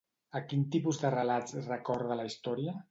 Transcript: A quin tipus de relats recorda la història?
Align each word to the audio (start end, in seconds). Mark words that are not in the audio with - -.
A 0.39 0.39
quin 0.53 0.63
tipus 0.77 1.01
de 1.03 1.11
relats 1.17 1.57
recorda 1.69 2.21
la 2.23 2.29
història? 2.35 2.79